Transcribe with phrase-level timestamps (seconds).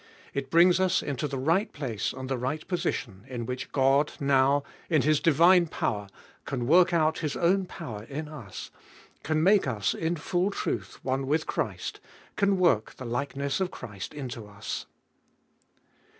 [0.33, 4.63] It brings us into the right place and the right position, in which God now,
[4.89, 6.07] in His divine power,
[6.45, 8.71] can work out His own power in us,
[9.21, 11.99] can make us in full truth one with Christ,
[12.35, 14.87] can work the likeness of Christ into us.